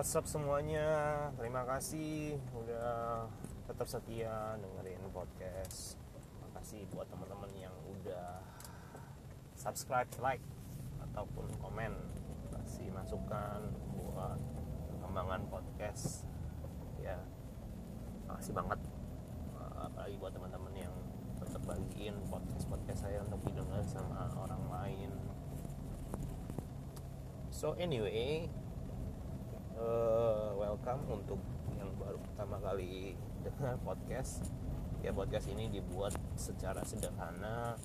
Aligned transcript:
what's 0.00 0.16
up 0.16 0.24
semuanya. 0.24 1.28
Terima 1.36 1.60
kasih 1.68 2.40
udah 2.56 3.28
tetap 3.68 3.84
setia 3.84 4.56
dengerin 4.56 4.96
podcast. 5.12 6.00
Terima 6.16 6.48
kasih 6.56 6.88
buat 6.88 7.04
teman-teman 7.12 7.52
yang 7.52 7.76
udah 7.84 8.40
subscribe, 9.52 10.08
like 10.24 10.40
Ataupun 11.04 11.52
komen. 11.60 11.92
Kasih 12.48 12.88
masukan 12.96 13.76
buat 13.92 14.40
pengembangan 14.88 15.44
podcast. 15.52 16.24
Ya 16.96 17.20
Makasih 18.24 18.56
banget. 18.56 18.80
Uh, 19.52 19.84
Apalagi 19.84 20.16
buat 20.16 20.32
teman-teman 20.32 20.80
yang 20.80 20.96
tetap 21.36 21.60
bagiin 21.68 22.16
podcast-podcast 22.32 23.04
saya 23.04 23.20
untuk 23.20 23.44
didengar 23.44 23.84
sama 23.84 24.32
orang 24.32 24.64
lain. 24.64 25.12
So 27.52 27.76
anyway, 27.76 28.48
uh, 29.80 30.52
welcome 30.60 31.02
untuk 31.08 31.40
yang 31.74 31.88
baru 31.96 32.20
pertama 32.20 32.60
kali 32.60 33.16
dengar 33.40 33.80
podcast. 33.80 34.52
Ya 35.00 35.16
podcast 35.16 35.48
ini 35.48 35.72
dibuat 35.72 36.12
secara 36.36 36.84
sederhana, 36.84 37.80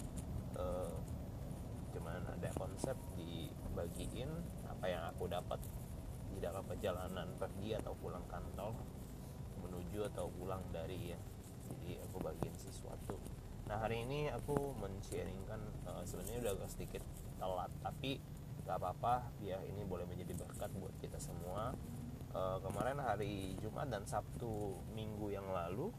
uh, 0.59 0.95
cuman 1.95 2.27
ada 2.27 2.51
konsep 2.59 2.99
dibagiin 3.15 4.27
apa 4.67 4.85
yang 4.91 5.03
aku 5.15 5.31
dapat 5.31 5.63
di 6.35 6.43
dalam 6.43 6.67
perjalanan 6.67 7.31
pergi 7.39 7.79
atau 7.79 7.95
pulang 7.95 8.27
kantor 8.27 8.75
menuju 9.63 10.11
atau 10.11 10.27
pulang 10.35 10.59
dari 10.75 11.15
ya. 11.15 11.19
Jadi 11.71 12.03
aku 12.03 12.19
bagiin 12.19 12.55
sesuatu. 12.59 13.15
Nah 13.71 13.79
hari 13.79 14.03
ini 14.03 14.27
aku 14.27 14.75
men-sharingkan 14.75 15.87
uh, 15.87 16.03
sebenarnya 16.03 16.43
udah 16.43 16.53
agak 16.59 16.69
sedikit 16.69 17.03
telat 17.39 17.71
tapi 17.79 18.19
gak 18.65 18.81
apa-apa 18.81 19.29
biar 19.39 19.61
ini 19.69 19.85
boleh 19.85 20.09
menjadi 20.09 20.33
berkat 20.35 20.73
buat 20.75 20.93
kita 20.97 21.21
semua. 21.21 21.73
Uh, 22.35 22.59
kemarin 22.59 22.99
hari 22.99 23.55
Jumat 23.63 23.87
dan 23.87 24.03
Sabtu 24.03 24.75
minggu 24.91 25.31
yang 25.31 25.47
lalu 25.47 25.93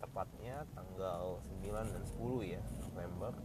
tepatnya 0.00 0.64
tanggal 0.72 1.44
9 1.60 1.94
dan 1.94 2.02
10 2.02 2.56
ya 2.56 2.62
November 2.80 3.36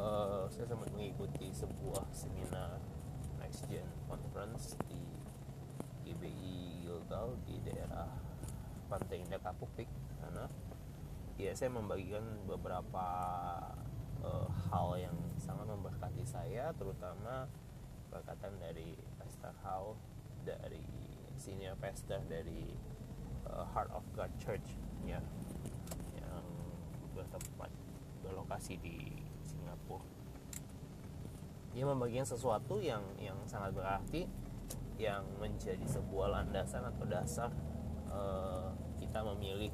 uh, 0.00 0.44
saya 0.48 0.66
sempat 0.68 0.88
mengikuti 0.96 1.52
sebuah 1.52 2.08
seminar 2.14 2.80
Next 3.40 3.68
Gen 3.68 3.86
Conference 4.08 4.76
di 4.88 5.00
GBI 6.06 6.84
Gilgal 6.88 7.36
di 7.44 7.60
daerah 7.64 8.08
Pantai 8.88 9.22
Indah 9.22 9.38
Kapuk 9.38 9.70
sana. 10.18 10.50
Ya 11.40 11.56
saya 11.56 11.72
membagikan 11.72 12.44
beberapa 12.44 13.06
uh, 14.20 14.48
hal 14.68 14.88
yang 15.00 15.16
sangat 15.40 15.66
memberkati 15.66 16.22
saya 16.28 16.70
terutama 16.76 17.48
berkatan 18.12 18.52
dari 18.60 18.94
Pastor 19.16 19.56
Hao 19.64 19.96
dari 20.44 20.84
senior 21.40 21.72
pastor 21.80 22.20
dari 22.28 22.68
uh, 23.48 23.64
Heart 23.72 23.90
of 23.96 24.04
God 24.12 24.28
Church 24.36 24.76
ya 25.08 25.24
yang 26.20 26.44
bertempat 27.16 27.72
berlokasi 28.20 28.76
di 28.76 29.24
Singapura. 29.40 30.04
Dia 31.72 31.84
membagikan 31.88 32.26
sesuatu 32.28 32.82
yang 32.82 33.00
yang 33.16 33.38
sangat 33.48 33.72
berarti 33.72 34.28
yang 35.00 35.24
menjadi 35.40 35.86
sebuah 35.88 36.28
landasan 36.28 36.84
atau 36.84 37.08
dasar 37.08 37.48
uh, 38.12 38.68
kita 39.00 39.24
memilih 39.32 39.72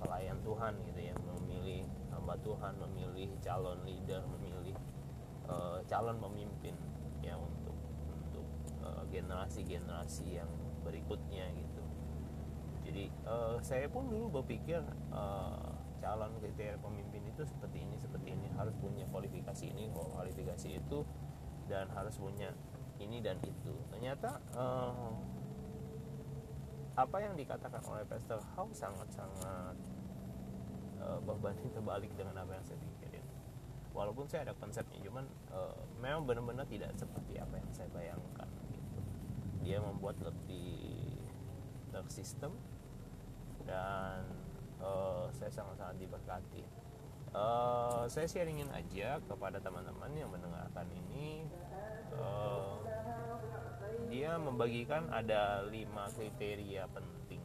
pelayan 0.00 0.40
Tuhan 0.40 0.72
gitu 0.88 1.00
ya 1.12 1.14
memilih 1.36 1.84
hamba 2.14 2.38
Tuhan 2.40 2.74
memilih 2.80 3.28
calon 3.42 3.82
leader 3.84 4.22
memilih 4.38 4.61
uh, 5.48 5.78
calon 5.86 6.18
pemimpin 6.18 6.74
ya 7.22 7.38
untuk 7.38 7.76
untuk 8.10 8.46
generasi-generasi 9.10 10.26
uh, 10.34 10.36
yang 10.42 10.50
berikutnya 10.82 11.46
gitu. 11.54 11.82
Jadi 12.82 13.04
uh, 13.24 13.56
saya 13.62 13.86
pun 13.86 14.10
dulu 14.10 14.42
berpikir 14.42 14.82
uh, 15.14 15.70
calon 16.02 16.34
kriteria 16.42 16.76
pemimpin 16.82 17.22
itu 17.30 17.46
seperti 17.46 17.86
ini 17.86 17.94
seperti 17.96 18.34
ini. 18.34 18.50
Harus 18.58 18.74
punya 18.82 19.06
kualifikasi 19.08 19.70
ini 19.70 19.86
kualifikasi 19.94 20.68
itu 20.82 21.06
dan 21.70 21.86
harus 21.94 22.18
punya 22.18 22.50
ini 22.98 23.22
dan 23.22 23.38
itu. 23.46 23.74
Ternyata 23.94 24.42
uh, 24.58 25.14
apa 26.92 27.16
yang 27.24 27.34
dikatakan 27.38 27.80
oleh 27.88 28.04
Pastor 28.04 28.42
Howe 28.52 28.68
sangat-sangat 28.74 29.76
uh, 31.00 31.18
berbanding 31.24 31.72
terbalik 31.72 32.12
dengan 32.18 32.36
apa 32.36 32.52
yang 32.52 32.64
saya 32.68 32.76
pikirin 32.76 33.01
walaupun 33.92 34.24
saya 34.28 34.48
ada 34.48 34.54
konsepnya 34.56 34.98
cuman 35.04 35.24
uh, 35.52 35.76
memang 36.00 36.24
benar-benar 36.24 36.66
tidak 36.68 36.92
seperti 36.96 37.36
apa 37.36 37.54
yang 37.60 37.70
saya 37.72 37.88
bayangkan 37.92 38.48
gitu. 38.72 39.00
Dia 39.62 39.78
membuat 39.78 40.16
lebih 40.24 41.20
tersistem 41.92 42.56
dan 43.68 44.24
uh, 44.80 45.28
saya 45.36 45.52
sangat-sangat 45.52 45.96
diberkati. 46.00 46.64
Uh, 47.32 48.04
saya 48.12 48.28
sharingin 48.28 48.68
aja 48.76 49.16
kepada 49.24 49.56
teman-teman 49.60 50.12
yang 50.12 50.28
mendengarkan 50.28 50.84
ini. 50.92 51.48
Uh, 52.12 52.76
dia 54.12 54.36
membagikan 54.36 55.08
ada 55.08 55.64
lima 55.68 56.12
kriteria 56.12 56.84
penting. 56.92 57.40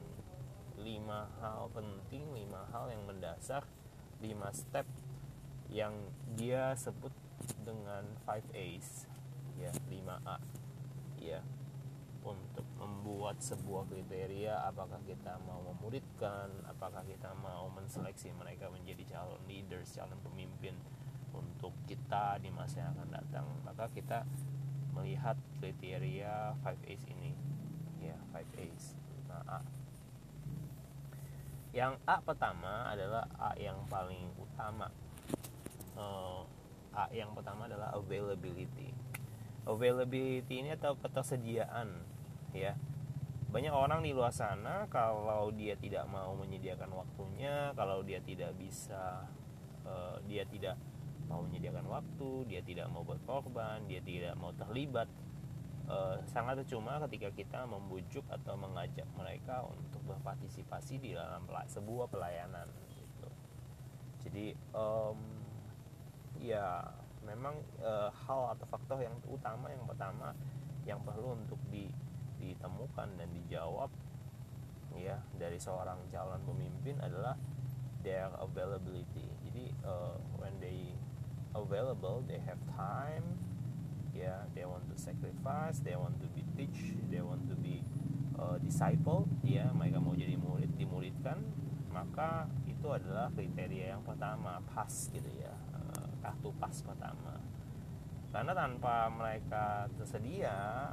Lima 0.75 1.31
hal 1.39 1.71
penting 1.71 2.27
lima 2.35 2.67
hal 2.71 2.91
yang 2.91 3.07
mendasar 3.07 3.63
lima 4.19 4.51
step 4.51 4.83
yang 5.71 5.93
dia 6.37 6.73
sebut 6.77 7.11
dengan 7.63 8.03
5 8.25 8.53
A's. 8.55 9.07
Ya 9.57 9.73
5A 9.89 10.37
ya 11.17 11.41
untuk 12.21 12.67
membuat 12.77 13.41
sebuah 13.41 13.89
kriteria 13.89 14.69
apakah 14.69 15.01
kita 15.07 15.39
mau 15.47 15.63
memuridkan 15.65 16.51
apakah 16.69 17.01
kita 17.07 17.33
mau 17.41 17.71
menseleksi 17.73 18.35
mereka 18.37 18.69
menjadi 18.69 19.17
calon 19.17 19.41
leaders 19.49 19.97
calon 19.97 20.19
pemimpin 20.21 20.77
untuk 21.33 21.73
kita 21.89 22.37
di 22.37 22.53
masa 22.53 22.85
yang 22.85 22.93
akan 23.01 23.09
datang. 23.09 23.45
Maka 23.65 23.89
kita 23.89 24.29
melihat 24.93 25.37
kriteria 25.57 26.53
5 26.61 26.85
A's 26.85 27.03
ini. 27.09 27.33
Ya 27.97 28.17
5 28.29 28.45
A's 28.61 28.93
5A 29.25 29.59
yang 31.75 31.93
A 32.09 32.17
pertama 32.25 32.89
adalah 32.89 33.29
A 33.37 33.53
yang 33.53 33.85
paling 33.85 34.33
utama 34.41 34.89
uh, 35.97 36.45
A 36.97 37.09
yang 37.13 37.33
pertama 37.37 37.69
adalah 37.69 37.93
availability 37.93 38.89
availability 39.67 40.63
ini 40.63 40.73
atau 40.73 40.95
ketersediaan 40.97 41.91
ya 42.55 42.73
banyak 43.47 43.71
orang 43.71 44.03
di 44.03 44.11
luar 44.11 44.31
sana 44.31 44.87
kalau 44.91 45.51
dia 45.53 45.75
tidak 45.77 46.07
mau 46.09 46.35
menyediakan 46.35 46.91
waktunya 46.93 47.71
kalau 47.75 48.03
dia 48.03 48.19
tidak 48.23 48.55
bisa 48.55 49.27
uh, 49.87 50.17
dia 50.25 50.43
tidak 50.47 50.79
mau 51.27 51.43
menyediakan 51.43 51.85
waktu 51.87 52.31
dia 52.47 52.61
tidak 52.63 52.87
mau 52.87 53.03
berkorban 53.03 53.83
dia 53.87 53.99
tidak 54.03 54.35
mau 54.39 54.55
terlibat 54.55 55.07
uh, 55.87 56.19
sangat 56.27 56.63
cuma 56.67 56.99
ketika 57.07 57.31
kita 57.33 57.59
membujuk 57.65 58.23
atau 58.27 58.55
mengajak 58.59 59.07
mereka 59.15 59.63
untuk 59.67 60.03
berpartisipasi 60.07 60.99
di 60.99 61.15
dalam 61.15 61.47
sebuah 61.47 62.07
pelayanan 62.11 62.67
gitu. 62.93 63.29
Jadi 64.27 64.45
um, 64.75 65.19
ya 66.41 66.83
memang 67.25 67.59
uh, 67.83 68.09
hal 68.25 68.55
atau 68.55 68.65
faktor 68.71 69.03
yang 69.03 69.15
utama 69.27 69.67
yang 69.67 69.83
pertama 69.83 70.31
yang 70.87 70.99
perlu 71.03 71.35
untuk 71.35 71.59
di, 71.67 71.91
ditemukan 72.39 73.19
dan 73.19 73.29
dijawab 73.35 73.91
ya 74.95 75.19
dari 75.35 75.59
seorang 75.59 75.99
calon 76.09 76.39
pemimpin 76.47 76.95
adalah 77.03 77.35
their 78.01 78.31
availability. 78.39 79.27
Jadi 79.43 79.75
uh, 79.83 80.15
when 80.39 80.55
they 80.63 80.95
available, 81.51 82.23
they 82.23 82.39
have 82.39 82.61
time, 82.71 83.35
yeah 84.17 84.49
they 84.57 84.65
want 84.65 84.81
to 84.89 84.97
sacrifice 84.97 85.77
they 85.85 85.93
want 85.93 86.17
to 86.17 86.25
be 86.33 86.41
teach 86.57 86.97
they 87.13 87.21
want 87.21 87.45
to 87.45 87.53
be 87.61 87.85
uh, 88.41 88.57
disciple 88.57 89.29
ya 89.45 89.69
mereka 89.77 90.01
mau 90.01 90.17
jadi 90.17 90.33
murid 90.33 90.73
dimuridkan 90.73 91.37
maka 91.93 92.49
itu 92.65 92.89
adalah 92.89 93.29
kriteria 93.37 93.93
yang 93.93 94.01
pertama 94.01 94.57
pas 94.73 94.89
gitu 94.89 95.29
ya 95.37 95.53
kartu 96.27 96.51
pas 96.59 96.75
pertama. 96.83 97.39
Karena 98.35 98.51
tanpa 98.51 99.07
mereka 99.07 99.87
tersedia 99.95 100.91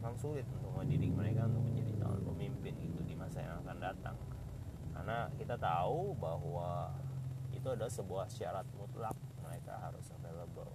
akan 0.00 0.16
sulit 0.16 0.48
untuk 0.48 0.72
mendidik 0.72 1.12
mereka 1.12 1.44
untuk 1.44 1.68
menjadi 1.68 1.92
calon 2.00 2.24
pemimpin 2.32 2.74
itu 2.80 3.00
di 3.04 3.12
masa 3.12 3.44
yang 3.44 3.60
akan 3.60 3.76
datang. 3.76 4.16
Karena 4.96 5.28
kita 5.36 5.60
tahu 5.60 6.16
bahwa 6.16 6.90
itu 7.52 7.68
adalah 7.68 7.92
sebuah 7.92 8.26
syarat 8.32 8.64
mutlak 8.74 9.14
mereka 9.44 9.76
harus 9.76 10.08
available. 10.16 10.72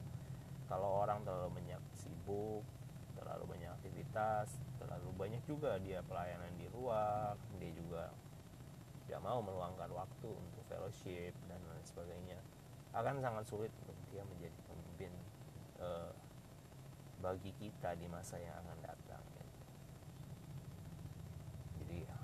Kalau 0.70 1.02
orang 1.02 1.26
terlalu 1.26 1.58
banyak 1.58 1.82
sibuk 1.98 2.64
terlalu 3.18 3.58
banyak 3.58 3.72
aktivitas 3.82 4.48
terlalu 4.78 5.10
banyak 5.18 5.42
juga 5.50 5.82
dia 5.82 6.06
pelayanan 6.06 6.54
di 6.56 6.70
luar 6.70 7.34
dia 7.58 7.74
juga 7.74 8.14
tidak 9.10 9.22
mau 9.26 9.42
meluangkan 9.42 9.90
waktu 9.90 10.30
untuk 10.30 10.64
fellowship 10.70 11.34
dan 11.50 11.60
lain 11.66 11.84
sebagainya 11.84 12.40
akan 12.98 13.22
sangat 13.22 13.46
sulit 13.46 13.72
untuk 13.86 13.98
dia 14.10 14.26
menjadi 14.26 14.58
pemimpin 14.66 15.12
eh, 15.78 16.12
bagi 17.22 17.52
kita 17.58 17.94
di 17.98 18.10
masa 18.10 18.38
yang 18.42 18.58
akan 18.62 18.78
datang 18.82 19.24
ya. 19.38 19.46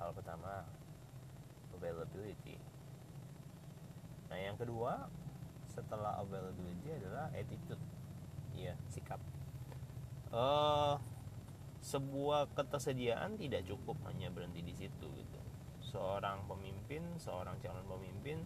hal 0.04 0.12
pertama 0.12 0.68
availability. 1.72 2.60
Nah 4.28 4.36
yang 4.36 4.60
kedua 4.60 5.08
setelah 5.72 6.20
availability 6.20 6.92
adalah 6.92 7.32
attitude. 7.32 7.80
Ya 8.54 8.76
sikap. 8.92 9.18
Uh, 10.30 11.00
sebuah 11.80 12.52
ketersediaan 12.54 13.40
tidak 13.40 13.64
cukup 13.66 13.98
hanya 14.12 14.28
berhenti 14.30 14.60
di 14.60 14.76
situ 14.76 15.08
gitu. 15.08 15.40
Seorang 15.80 16.46
pemimpin 16.52 17.16
seorang 17.18 17.58
calon 17.64 17.86
pemimpin 17.88 18.44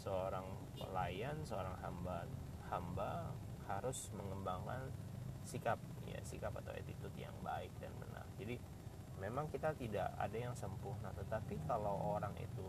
seorang 0.00 0.46
pelayan 0.80 1.36
seorang 1.44 1.76
hamba 1.84 2.24
hamba 2.72 3.36
harus 3.68 4.08
mengembangkan 4.16 4.88
sikap 5.44 5.78
ya 6.08 6.18
sikap 6.26 6.50
atau 6.58 6.72
attitude 6.74 7.14
yang 7.14 7.34
baik 7.44 7.70
dan 7.78 7.92
benar. 8.00 8.26
Jadi 8.40 8.56
memang 9.20 9.52
kita 9.52 9.76
tidak 9.76 10.08
ada 10.16 10.38
yang 10.38 10.56
sempurna 10.56 11.12
tetapi 11.12 11.60
kalau 11.68 12.16
orang 12.16 12.32
itu 12.40 12.64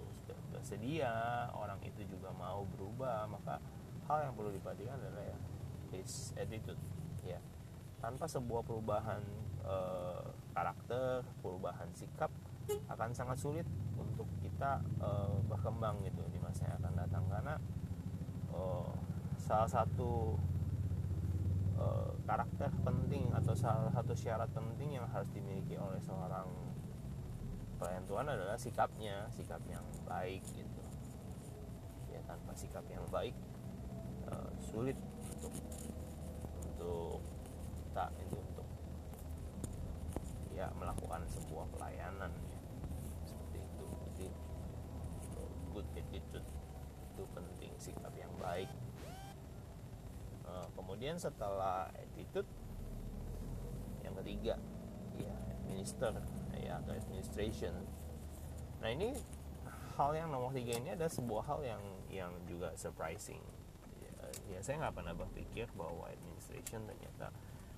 bersedia 0.51 1.47
orang 1.55 1.79
itu 1.87 2.03
juga 2.05 2.29
mau 2.35 2.67
berubah 2.75 3.23
maka 3.31 3.63
hal 4.11 4.27
yang 4.27 4.33
perlu 4.35 4.51
diperhatikan 4.51 4.99
adalah 4.99 5.23
ya 5.23 5.37
his 5.95 6.35
attitude 6.35 6.79
ya. 7.23 7.39
Tanpa 8.01 8.25
sebuah 8.25 8.65
perubahan 8.65 9.21
e, 9.61 9.75
karakter 10.51 11.21
perubahan 11.39 11.87
sikap 11.93 12.33
akan 12.89 13.09
sangat 13.13 13.37
sulit 13.37 13.67
untuk 13.95 14.25
kita 14.41 14.81
e, 14.99 15.09
berkembang 15.45 16.01
gitu 16.03 16.23
di 16.33 16.39
masa 16.41 16.65
yang 16.67 16.81
akan 16.81 16.93
datang. 16.97 17.23
Karena 17.29 17.55
e, 18.61 18.65
salah 19.41 19.69
satu 19.69 20.37
Eh, 21.81 22.11
karakter 22.29 22.69
penting 22.85 23.33
atau 23.33 23.57
salah 23.57 23.89
satu 23.89 24.13
syarat 24.13 24.47
penting 24.53 25.01
yang 25.01 25.05
harus 25.09 25.25
dimiliki 25.33 25.73
oleh 25.81 25.97
seorang 26.05 26.45
pelayan 27.81 28.05
Tuhan 28.05 28.27
adalah 28.29 28.53
sikapnya, 28.53 29.25
sikap 29.33 29.59
yang 29.65 29.81
baik 30.05 30.45
gitu. 30.53 30.83
Ya 32.13 32.21
tanpa 32.29 32.53
sikap 32.53 32.85
yang 32.85 33.01
baik 33.09 33.33
uh, 34.29 34.51
sulit 34.61 34.93
untuk 35.25 35.53
untuk 36.61 37.19
kita 37.81 38.05
itu 38.21 38.37
untuk 38.37 38.67
ya 40.53 40.69
melakukan 40.77 41.25
sebuah 41.25 41.65
pelayanan 41.73 42.29
ya 42.45 42.59
seperti 43.25 43.57
itu. 43.65 43.87
Jadi 44.05 44.27
good 45.73 45.87
attitude 45.97 46.47
itu 47.09 47.23
penting 47.33 47.61
sikap 47.81 48.13
yang 48.13 48.29
baik. 48.37 48.69
Kemudian 50.91 51.15
setelah 51.15 51.87
attitude 51.95 52.45
yang 54.03 54.11
ketiga 54.21 54.59
ya 55.17 55.33
administer 55.55 56.13
ya 56.51 56.83
atau 56.83 56.93
administration. 56.93 57.73
Nah 58.83 58.91
ini 58.91 59.15
hal 59.95 60.11
yang 60.13 60.29
nomor 60.29 60.51
tiga 60.51 60.77
ini 60.77 60.91
ada 60.93 61.07
sebuah 61.07 61.47
hal 61.47 61.63
yang 61.63 61.83
yang 62.11 62.31
juga 62.43 62.75
surprising. 62.75 63.39
Ya, 64.03 64.11
ya 64.51 64.59
saya 64.59 64.83
nggak 64.83 64.99
pernah 64.99 65.15
berpikir 65.15 65.71
bahwa 65.79 66.11
administration 66.11 66.83
ternyata 66.83 67.31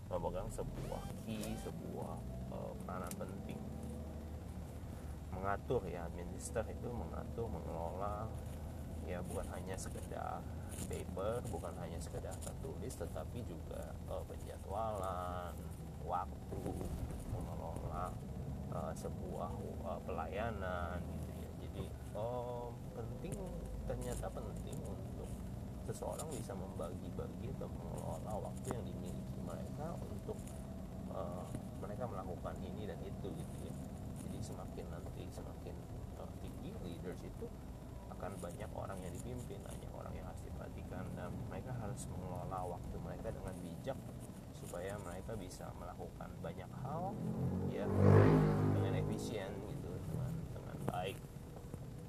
memegang 0.09 0.49
sebuah 0.49 1.03
key 1.29 1.53
sebuah 1.61 2.17
uh, 2.49 2.73
peranan 2.81 3.13
penting. 3.13 3.61
Mengatur 5.37 5.85
ya 5.85 6.09
administer 6.09 6.65
itu 6.65 6.89
mengatur 6.89 7.45
mengelola 7.45 8.25
ya 9.03 9.19
bukan 9.23 9.47
hanya 9.51 9.75
sekedar 9.75 10.39
paper 10.87 11.43
bukan 11.51 11.73
hanya 11.79 11.99
sekedar 12.01 12.33
tertulis 12.41 12.93
tetapi 12.97 13.43
juga 13.45 13.93
uh, 14.09 14.23
penjadwalan 14.25 15.53
waktu 16.03 16.61
mengelola 17.31 18.11
uh, 18.73 18.93
sebuah 18.93 19.51
uh, 19.87 19.99
pelayanan 20.03 20.99
gitu 20.99 21.31
ya. 21.37 21.49
Jadi 21.63 21.85
uh, 22.17 22.67
penting 22.93 23.35
ternyata 23.87 24.27
penting 24.31 24.77
untuk 24.83 25.29
seseorang 25.83 26.27
bisa 26.31 26.55
membagi-bagi 26.55 27.51
atau 27.59 27.67
mengelola 27.67 28.51
waktu 28.51 28.67
yang 28.71 28.83
dimiliki 28.87 29.39
mereka 29.43 29.95
untuk 29.99 30.39
uh, 31.11 31.47
mereka 31.83 32.07
melakukan 32.07 32.55
ini 32.63 32.87
dan 32.87 32.99
itu 33.03 33.27
gitu 33.35 33.57
ya. 33.67 33.75
Jadi 34.23 34.37
semakin 34.39 34.85
nanti 34.91 35.23
semakin 35.31 35.75
uh, 36.19 36.31
tinggi 36.39 36.71
leaders 36.83 37.19
itu 37.23 37.45
akan 38.23 38.39
banyak 38.39 38.71
orang 38.71 38.95
yang 39.03 39.11
dipimpin 39.19 39.59
banyak 39.67 39.91
orang 39.91 40.15
yang 40.15 40.23
harus 40.23 40.39
diperhatikan 40.47 41.03
dan 41.19 41.27
mereka 41.51 41.75
harus 41.75 42.07
mengelola 42.07 42.79
waktu 42.79 42.95
mereka 43.03 43.35
dengan 43.35 43.51
bijak 43.59 43.99
supaya 44.55 44.95
mereka 45.03 45.35
bisa 45.35 45.67
melakukan 45.75 46.31
banyak 46.39 46.71
hal 46.87 47.11
ya 47.67 47.83
dengan 48.79 48.95
efisien 48.95 49.51
gitu 49.67 49.91
dengan 50.07 50.31
dengan 50.55 50.77
baik 50.87 51.19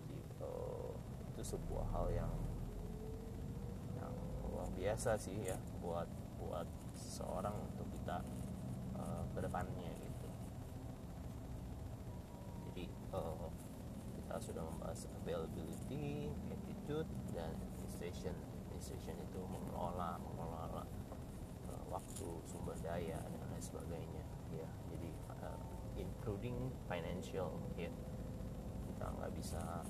gitu. 0.07 0.55
Itu 1.35 1.43
sebuah 1.43 1.83
hal 1.91 2.07
yang 2.15 2.33
yang 3.99 4.15
luar 4.55 4.71
biasa 4.71 5.19
sih 5.19 5.35
ya 5.35 5.59
buat 5.83 6.07
buat 6.39 6.71
seorang 6.95 7.59
untuk 7.75 7.91
kita 7.91 8.23
uh, 9.03 9.27
ke 9.35 9.43
depannya 9.43 9.91
gitu 9.99 10.29
jadi 12.71 12.85
uh, 13.19 13.51
kita 14.15 14.34
sudah 14.45 14.61
membahas 14.61 15.09
availability, 15.25 16.29
attitude, 16.53 17.09
dan 17.33 17.57
administration. 17.57 18.37
Administration 18.69 19.17
itu 19.25 19.41
mengelola, 19.49 20.21
mengelola 20.21 20.85
uh, 21.73 21.85
waktu, 21.89 22.29
sumber 22.45 22.77
daya 22.85 23.17
dan 23.17 23.41
lain 23.49 23.65
sebagainya. 23.65 24.25
Ya, 24.53 24.69
jadi 24.93 25.09
uh, 25.41 25.61
including 25.97 26.69
financial. 26.85 27.57
Ya, 27.81 27.89
kita 28.93 29.07
nggak 29.17 29.33
bisa 29.33 29.81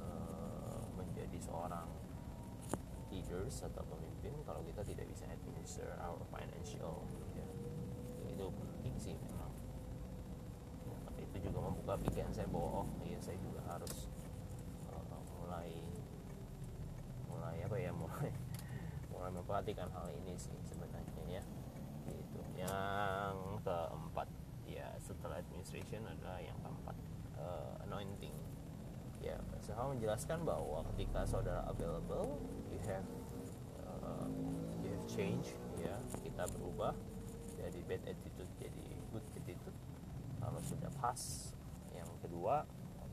uh, 0.00 0.80
menjadi 0.96 1.36
seorang 1.36 1.92
leaders 3.12 3.60
atau 3.60 3.84
pemimpin 3.84 4.32
kalau 4.48 4.64
kita 4.64 4.80
tidak 4.80 5.04
bisa 5.12 5.28
administer 5.28 5.92
our 6.00 6.24
financial. 6.32 7.04
Ya, 7.36 7.44
itu 8.32 8.48
penting 8.48 8.96
sih 8.96 9.14
memang 9.20 9.52
itu 11.20 11.48
juga 11.48 11.58
membuka 11.68 11.94
pikiran 12.00 12.32
saya 12.32 12.48
bahwa 12.48 12.84
oh 12.84 12.86
saya 13.22 13.38
juga 13.38 13.62
harus 13.70 14.10
uh, 14.90 15.22
mulai 15.38 15.70
mulai 17.30 17.56
apa 17.62 17.76
ya 17.78 17.94
mulai 18.02 18.34
mulai 19.14 19.30
memperhatikan 19.30 19.86
hal 19.94 20.10
ini 20.10 20.34
sih 20.34 20.58
sebenarnya 20.66 21.22
ya. 21.30 21.42
Itu 22.10 22.42
yang 22.58 23.62
keempat 23.62 24.26
ya 24.66 24.90
setelah 24.98 25.38
administration 25.38 26.02
adalah 26.02 26.42
yang 26.42 26.58
keempat 26.66 26.96
uh, 27.38 27.86
anointing. 27.86 28.34
Ya 29.22 29.38
saya 29.62 29.86
menjelaskan 29.86 30.42
bahwa 30.42 30.82
ketika 30.92 31.22
saudara 31.22 31.62
available 31.70 32.42
you 32.74 32.82
have 32.90 33.06
uh, 33.86 34.26
you 34.82 34.90
have 34.90 35.06
change 35.06 35.54
ya 35.78 35.94
kita 36.26 36.42
berubah 36.58 36.90
dari 37.54 37.78
bad 37.86 38.02
attitude 38.02 38.50
jadi 38.58 38.86
good 39.14 39.22
attitude. 39.38 39.78
Kalau 40.42 40.58
sudah 40.58 40.90
pas 40.98 41.54
yang 41.94 42.10
kedua 42.18 42.66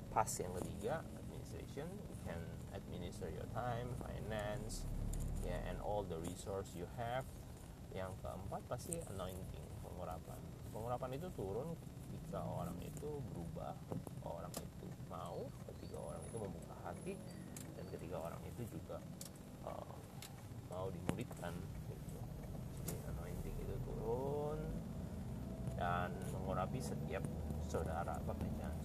pas 0.09 0.29
yang 0.41 0.53
ketiga 0.61 1.05
administration. 1.17 1.87
You 2.09 2.17
can 2.25 2.41
administer 2.73 3.29
your 3.29 3.47
time 3.53 3.93
finance 4.01 4.85
yeah, 5.45 5.61
and 5.69 5.77
all 5.81 6.05
the 6.05 6.17
resource 6.21 6.73
you 6.75 6.85
have. 6.97 7.25
Yang 7.93 8.13
keempat 8.21 8.61
pasti 8.69 8.93
anointing 9.09 9.67
pengurapan. 9.81 10.37
Pengurapan 10.69 11.09
itu 11.17 11.27
turun 11.33 11.73
ketika 12.29 12.45
orang 12.45 12.77
itu 12.85 13.09
berubah 13.33 13.73
orang 14.21 14.53
itu 14.53 14.85
mau 15.09 15.49
ketika 15.65 15.97
orang 15.97 16.21
itu 16.21 16.37
membuka 16.37 16.75
hati 16.85 17.13
dan 17.73 17.85
ketika 17.89 18.15
orang 18.21 18.41
itu 18.45 18.61
juga 18.69 19.01
uh, 19.65 19.97
mau 20.69 20.93
dimulitkan 20.93 21.57
gitu. 21.89 22.21
jadi 22.85 23.01
anointing 23.09 23.55
itu 23.57 23.75
turun 23.81 24.61
dan 25.73 26.13
mengurapi 26.29 26.77
setiap 26.77 27.25
saudara 27.65 28.13
pekerjaan 28.29 28.77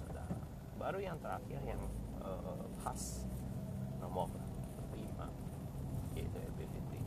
baru 0.84 1.00
yang 1.00 1.16
terakhir 1.16 1.64
yang 1.64 1.80
uh, 2.20 2.68
pas 2.84 3.24
nomor 4.04 4.28
lima. 4.92 5.32
Yaitu 6.12 6.36
ability 6.36 7.00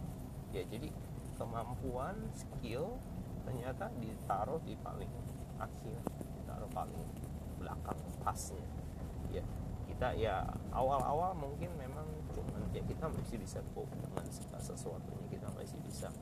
ya 0.50 0.66
jadi 0.66 0.90
kemampuan 1.38 2.18
skill 2.34 2.98
ternyata 3.46 3.94
ditaruh 4.02 4.58
di 4.66 4.74
paling 4.82 5.14
akhir 5.62 6.02
ditaruh 6.34 6.72
paling 6.74 6.98
belakang 7.62 8.00
pasnya 8.26 8.66
ya 9.30 9.46
kita 9.88 10.14
ya 10.18 10.46
awal-awal 10.74 11.34
mungkin 11.34 11.74
memang 11.74 12.06
cuman 12.36 12.70
ya 12.70 12.84
kita 12.86 13.10
masih 13.10 13.42
bisa 13.42 13.64
cope 13.74 13.90
dengan 13.98 14.30
segala 14.30 14.62
sesuatunya. 14.62 15.26
Kita 15.26 15.50
masih 15.58 15.80
bisa 15.82 16.14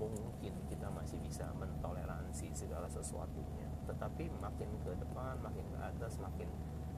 mungkin 0.00 0.54
kita 0.72 0.88
masih 0.88 1.20
bisa 1.20 1.44
mentoleransi 1.60 2.48
segala 2.56 2.88
sesuatunya. 2.88 3.68
Tetapi 3.84 4.32
makin 4.40 4.70
ke 4.80 4.96
depan 4.96 5.36
makin 5.44 5.66
ke 5.76 5.78
atas 5.82 6.16
makin 6.24 6.48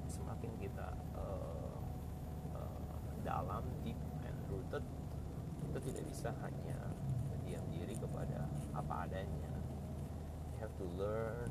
semakin 0.09 0.53
kita 0.61 0.93
uh, 1.17 1.79
uh, 2.57 3.11
dalam 3.25 3.65
deep 3.83 3.99
and 4.25 4.37
rooted 4.51 4.85
kita 5.69 5.79
tidak 5.91 6.05
bisa 6.09 6.29
hanya 6.45 6.79
diam 7.45 7.65
diri 7.73 7.95
kepada 7.97 8.49
apa 8.73 9.09
adanya 9.09 9.53
you 10.53 10.57
have 10.61 10.73
to 10.81 10.87
learn 10.97 11.51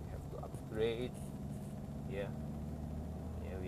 you 0.00 0.06
have 0.10 0.24
to 0.32 0.36
upgrade 0.40 1.16
ya 2.08 2.24
yeah. 2.24 2.30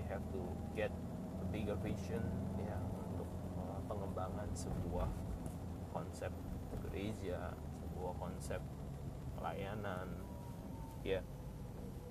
have 0.08 0.24
to 0.32 0.40
get 0.74 0.90
a 1.38 1.46
bigger 1.52 1.76
vision 1.84 2.24
ya 2.56 2.80
untuk 3.12 3.28
uh, 3.60 3.78
pengembangan 3.86 4.48
sebuah 4.56 5.08
konsep 5.92 6.32
gereja 6.88 7.52
sebuah 7.84 8.12
konsep 8.16 8.60
pelayanan 9.36 10.08
ya 11.04 11.20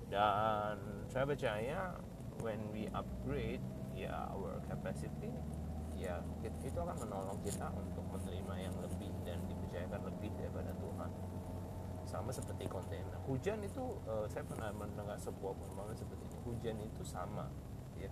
dan 0.08 0.78
saya 1.10 1.26
percaya 1.26 1.92
when 2.42 2.58
we 2.70 2.86
upgrade 2.94 3.62
ya 3.98 4.30
our 4.30 4.62
capacity 4.70 5.34
ya 5.98 6.22
itu 6.62 6.78
akan 6.78 6.94
menolong 7.02 7.38
kita 7.42 7.66
untuk 7.74 8.06
menerima 8.14 8.54
yang 8.70 8.74
lebih 8.78 9.10
dan 9.26 9.42
dipercayakan 9.50 10.00
lebih 10.06 10.30
daripada 10.38 10.70
Tuhan. 10.78 11.10
Sama 12.06 12.30
seperti 12.32 12.70
kontainer. 12.70 13.18
Hujan 13.26 13.60
itu 13.66 13.98
uh, 14.06 14.24
saya 14.30 14.46
pernah 14.46 14.70
mendengar 14.72 15.18
sebuah 15.18 15.52
pemahaman 15.58 15.98
seperti 15.98 16.24
ini. 16.24 16.38
Hujan 16.46 16.76
itu 16.80 17.02
sama 17.02 17.50
ya. 17.98 18.08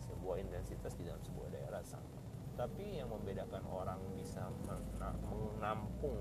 Sebuah 0.00 0.40
intensitas 0.40 0.96
di 0.96 1.04
dalam 1.04 1.20
sebuah 1.20 1.52
daerah 1.52 1.84
sama. 1.84 2.18
Tapi 2.56 2.98
yang 2.98 3.12
membedakan 3.12 3.62
orang 3.68 4.00
bisa 4.16 4.48
menampung 4.96 6.18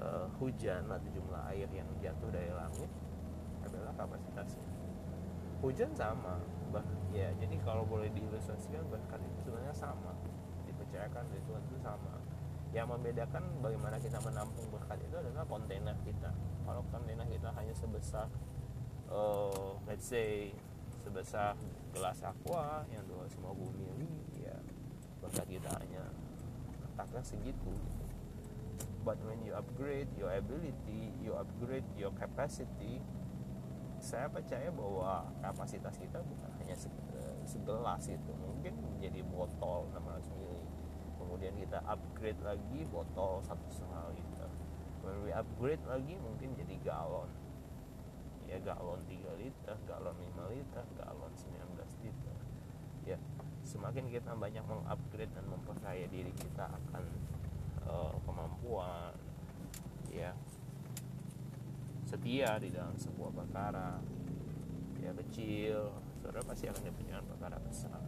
uh, 0.00 0.26
hujan 0.40 0.88
atau 0.88 1.08
jumlah 1.12 1.42
air 1.52 1.68
yang 1.70 1.86
jatuh 2.00 2.30
dari 2.32 2.50
langit 2.50 2.88
adalah 3.68 3.92
kapasitasnya 4.00 4.79
hujan 5.60 5.92
sama 5.92 6.40
bah 6.70 6.86
ya 7.10 7.28
jadi 7.42 7.58
kalau 7.66 7.82
boleh 7.82 8.08
diilustrasikan 8.14 8.86
berkat 8.88 9.20
itu 9.22 9.38
sebenarnya 9.50 9.74
sama. 9.74 10.14
Dipercayakan 10.66 11.26
dari 11.28 11.42
Tuhan 11.44 11.62
itu 11.66 11.78
sama. 11.82 12.14
Yang 12.70 12.86
membedakan 12.94 13.42
bagaimana 13.58 13.98
kita 13.98 14.22
menampung 14.22 14.70
berkat 14.70 15.02
itu 15.02 15.14
adalah 15.18 15.42
kontainer 15.50 15.96
kita. 16.06 16.30
Kalau 16.62 16.82
kontainer 16.94 17.26
kita 17.26 17.50
hanya 17.58 17.74
sebesar 17.74 18.30
uh, 19.10 19.74
let's 19.90 20.06
say 20.06 20.54
sebesar 21.02 21.58
gelas 21.90 22.22
aqua 22.22 22.86
yang 22.94 23.02
250 23.10 23.98
mili 23.98 24.46
ya 24.46 24.54
berkat 25.18 25.46
kita 25.50 25.70
hanya 25.74 26.06
katakan 26.94 27.24
segitu. 27.26 27.72
Gitu. 27.74 28.00
but 29.00 29.16
when 29.24 29.40
you 29.40 29.56
upgrade 29.56 30.08
your 30.20 30.28
ability 30.36 31.08
you 31.24 31.32
upgrade 31.32 31.84
your 31.96 32.12
capacity 32.20 33.00
saya 34.00 34.26
percaya 34.32 34.72
bahwa 34.72 35.28
kapasitas 35.44 35.92
kita 36.00 36.24
bukan 36.24 36.50
hanya 36.64 36.72
eh, 36.72 37.36
segelas 37.44 38.08
itu. 38.08 38.32
Mungkin 38.32 38.72
menjadi 38.80 39.20
botol 39.28 39.92
600 39.92 40.32
mili. 40.40 40.64
Kemudian 41.20 41.52
kita 41.60 41.84
upgrade 41.84 42.40
lagi 42.40 42.80
botol 42.88 43.44
satu 43.44 43.68
setengah 43.68 44.08
liter. 44.16 44.50
When 45.04 45.28
we 45.28 45.30
upgrade 45.36 45.84
lagi 45.84 46.16
mungkin 46.16 46.56
jadi 46.56 46.80
galon. 46.80 47.28
Ya 48.48 48.56
galon 48.64 49.04
3 49.04 49.36
liter 49.36 49.76
galon 49.84 50.16
5 50.16 50.52
liter 50.56 50.84
galon 50.96 51.32
19 51.36 52.04
liter. 52.04 52.36
Ya 53.04 53.20
semakin 53.68 54.08
kita 54.08 54.32
banyak 54.32 54.64
mengupgrade 54.64 55.30
dan 55.36 55.44
memperkaya 55.44 56.08
diri 56.08 56.32
kita 56.32 56.72
akan 56.72 57.04
uh, 57.84 58.16
kemampuan 58.24 59.12
setia 62.10 62.58
di 62.58 62.74
dalam 62.74 62.98
sebuah 62.98 63.30
perkara. 63.30 64.02
Ya 64.98 65.14
kecil 65.14 65.94
saudara 66.18 66.42
pasti 66.42 66.66
akan 66.66 66.82
dipunyai 66.82 67.22
perkara 67.22 67.56
besar. 67.62 68.02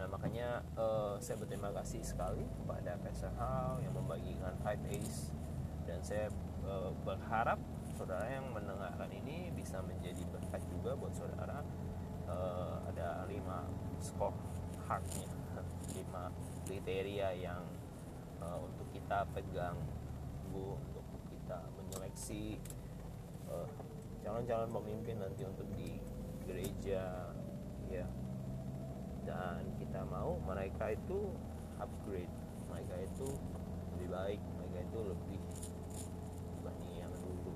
Nah 0.00 0.06
makanya 0.08 0.64
uh, 0.74 1.20
saya 1.20 1.36
berterima 1.36 1.68
kasih 1.76 2.00
sekali 2.00 2.48
kepada 2.64 2.96
Hal 3.36 3.84
yang 3.84 3.92
membagikan 3.92 4.56
5 4.64 4.96
Ace. 4.96 5.36
Dan 5.84 6.00
saya 6.00 6.32
uh, 6.64 6.96
berharap 7.04 7.60
saudara 7.92 8.24
yang 8.32 8.48
mendengarkan 8.56 9.12
ini 9.12 9.52
bisa 9.52 9.84
menjadi 9.84 10.24
berkat 10.32 10.64
juga 10.72 10.96
buat 10.96 11.12
saudara. 11.12 11.60
Uh, 12.24 12.80
ada 12.88 13.28
lima 13.28 13.68
skor 14.00 14.32
hardnya 14.88 15.28
lima 15.92 16.32
kriteria 16.64 17.36
yang 17.36 17.60
uh, 18.40 18.64
untuk 18.64 18.88
kita 18.96 19.28
pegang 19.36 19.76
calon-calon 24.24 24.70
uh, 24.70 24.74
pemimpin 24.80 25.20
nanti 25.20 25.42
untuk 25.44 25.68
di 25.76 25.98
gereja 26.46 27.30
ya. 27.90 28.06
Dan 29.24 29.72
kita 29.80 30.04
mau 30.08 30.36
mereka 30.44 30.92
itu 30.92 31.32
upgrade 31.80 32.30
mereka 32.70 32.96
itu 33.02 33.28
lebih 33.94 34.08
baik 34.10 34.40
mereka 34.58 34.78
itu 34.84 34.98
lebih 35.04 35.40
dibanding 36.58 36.94
yang 37.02 37.14
dulu. 37.18 37.54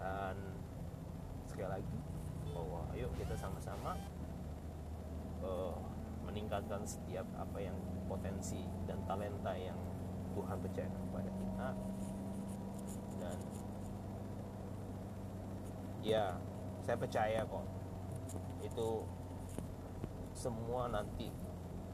Dan 0.00 0.36
sekali 1.46 1.70
lagi 1.80 1.98
bahwa 2.52 2.84
ayo 2.92 3.08
kita 3.16 3.34
sama-sama 3.38 3.96
uh, 5.40 5.76
meningkatkan 6.26 6.84
setiap 6.86 7.26
apa 7.36 7.58
yang 7.58 7.76
potensi 8.06 8.64
dan 8.88 9.00
talenta 9.08 9.52
yang 9.56 9.76
Tuhan 10.32 10.56
percayakan 10.64 11.02
kepada 11.12 11.30
kita 11.36 11.68
dan 13.20 13.38
ya 16.02 16.34
saya 16.82 16.98
percaya 16.98 17.46
kok 17.46 17.62
itu 18.62 19.06
semua 20.34 20.90
nanti 20.90 21.30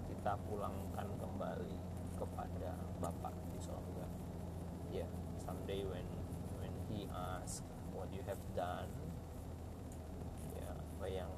kita 0.08 0.32
pulangkan 0.48 1.08
kembali 1.20 1.76
kepada 2.16 2.72
Bapak 2.98 3.34
di 3.52 3.60
sorga. 3.60 4.08
Ya, 4.88 5.04
yeah, 5.04 5.10
someday 5.36 5.84
when 5.84 6.08
when 6.56 6.72
he 6.88 7.04
ask 7.12 7.60
what 7.92 8.08
you 8.08 8.24
have 8.24 8.40
done, 8.56 8.88
ya 10.56 10.72
apa 10.72 11.06
yang 11.06 11.30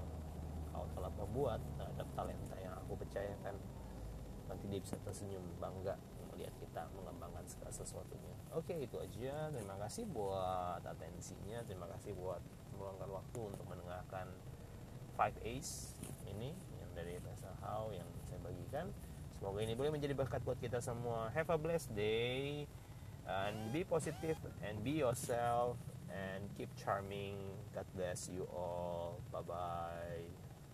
kau 0.71 0.87
telah 0.95 1.11
perbuat 1.11 1.61
terhadap 1.75 2.09
talenta 2.15 2.57
yang 2.63 2.79
aku 2.79 2.95
percayakan, 3.03 3.59
nanti 4.47 4.65
dia 4.71 4.81
bisa 4.81 4.97
tersenyum 5.03 5.43
bangga 5.59 5.99
melihat 6.31 6.55
kita 6.63 6.83
mengembangkan 6.95 7.43
segala 7.45 7.75
sesuatunya. 7.75 8.35
Oke, 8.55 8.79
itu 8.79 8.97
aja. 8.97 9.51
Terima 9.51 9.77
kasih 9.83 10.07
buat 10.09 10.81
atensinya. 10.87 11.61
Terima 11.67 11.91
kasih 11.91 12.15
buat 12.15 12.41
meluangkan 12.81 13.11
waktu 13.13 13.41
untuk 13.45 13.67
mendengarkan 13.69 14.27
5 15.21 15.37
Ace 15.45 15.93
ini 16.25 16.57
dari 16.97 17.21
Tessa 17.21 17.53
How 17.61 17.93
yang 17.93 18.09
saya 18.25 18.41
bagikan. 18.41 18.89
Semoga 19.37 19.61
ini 19.61 19.77
boleh 19.77 19.93
menjadi 19.93 20.17
berkat 20.17 20.41
buat 20.45 20.57
kita 20.57 20.81
semua. 20.81 21.29
Have 21.37 21.53
a 21.53 21.61
blessed 21.61 21.93
day 21.93 22.65
and 23.29 23.69
be 23.69 23.85
positive 23.85 24.41
and 24.65 24.81
be 24.81 25.01
yourself 25.01 25.77
and 26.09 26.49
keep 26.57 26.73
charming. 26.81 27.37
God 27.77 27.89
bless 27.93 28.33
you 28.33 28.49
all. 28.53 29.21
Bye 29.29 29.45
bye. 29.45 30.40